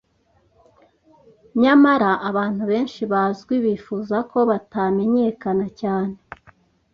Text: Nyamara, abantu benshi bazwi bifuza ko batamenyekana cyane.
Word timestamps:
Nyamara, 1.61 2.11
abantu 2.29 2.63
benshi 2.71 3.01
bazwi 3.11 3.55
bifuza 3.65 4.17
ko 4.31 4.39
batamenyekana 4.49 5.65
cyane. 5.81 6.15